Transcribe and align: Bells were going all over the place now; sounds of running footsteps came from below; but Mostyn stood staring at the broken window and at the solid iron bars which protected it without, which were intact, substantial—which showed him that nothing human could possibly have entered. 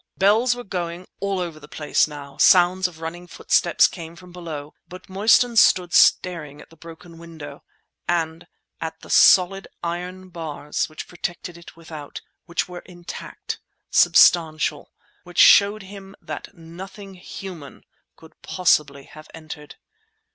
Bells 0.17 0.55
were 0.55 0.63
going 0.63 1.05
all 1.19 1.39
over 1.39 1.59
the 1.59 1.67
place 1.67 2.07
now; 2.07 2.35
sounds 2.37 2.87
of 2.87 3.01
running 3.01 3.27
footsteps 3.27 3.87
came 3.87 4.15
from 4.15 4.31
below; 4.31 4.73
but 4.87 5.09
Mostyn 5.09 5.55
stood 5.55 5.93
staring 5.93 6.59
at 6.59 6.71
the 6.71 6.75
broken 6.75 7.19
window 7.19 7.63
and 8.07 8.47
at 8.79 8.99
the 9.01 9.11
solid 9.11 9.67
iron 9.83 10.29
bars 10.29 10.89
which 10.89 11.07
protected 11.07 11.55
it 11.55 11.75
without, 11.77 12.19
which 12.47 12.67
were 12.67 12.81
intact, 12.87 13.59
substantial—which 13.91 15.37
showed 15.37 15.83
him 15.83 16.15
that 16.19 16.51
nothing 16.57 17.13
human 17.13 17.83
could 18.15 18.33
possibly 18.41 19.03
have 19.03 19.29
entered. 19.35 19.75